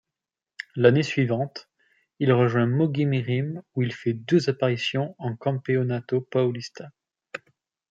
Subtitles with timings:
[0.75, 1.69] L'année suivante,
[2.17, 6.89] il rejoint Mogi Mirim, où il fait deux apparitions en Campeonato Paulista.